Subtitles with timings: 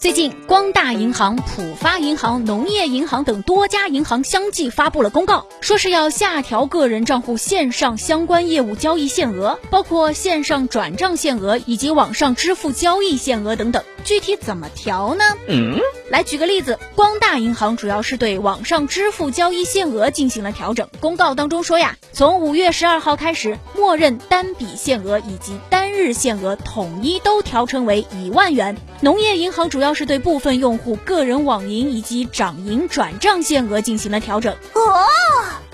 [0.00, 13.84] 最近，光大银行、浦发银行、农业银行等多家银行相继发布了公告，说是要下调个人账户线上相关业务交易限额，包括线上转账限额以及网上支付交易限额等等。
[14.02, 15.22] 具体怎么调呢？
[15.46, 15.78] 嗯，
[16.08, 20.88] 来举个例子，光大银行主要是对网上支付交易限额进行了调整。
[21.00, 28.76] 公告当中说呀，从五月十二号开始，默认单笔限额以及单日限额统一都调成为一万元。
[29.02, 29.90] 农业银行主要。
[29.92, 34.54] 是对部分用户个人网银以及掌银转账限额进行了调整。
[34.72, 35.04] 哦，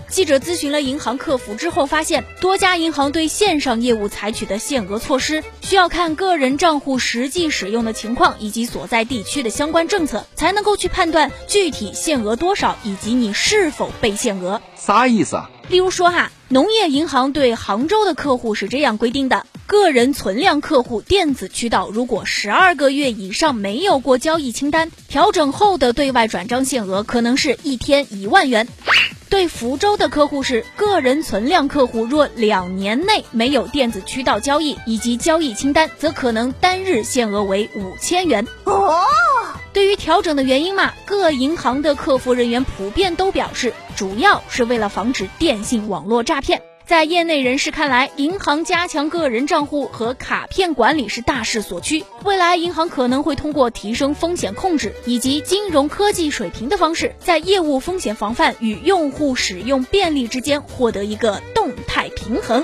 [0.08, 14.60] 记者咨询了银行客服之后，发现多家银行对线上业务采取的限额措施，需要看个人账户实际使用的情况以及所在地区的相关政策，才能够去判断具体限额多少以及你是否被限额。
[14.76, 15.50] 啥意思啊？
[15.68, 19.46] 例如说哈，农业银行对杭州的客户是这样规定的。
[19.66, 28.68] 个人存量客户电子渠道如果十二个月以上没有过交易清单，调整后的对外转账限额可能是一天一万元。
[29.28, 38.46] 对福州的客户是个人存量客户，若两年内没有电子渠道交易以及交易清单，则可能单日限额为五千元。
[38.64, 39.04] 哦，
[39.72, 46.62] 对于调整的原因嘛，各银行的客服人员普遍都表示，主要是为了防止电信网络诈骗。
[46.86, 52.04] 在业内人士看来，银行加强个人账户和卡片管理是大势所趋。
[52.22, 62.62] 未来，银行可能会通过提升风险控制以及金融科技水平的方式，在业务风险防范与用户使用便利之间获得一个动态平衡。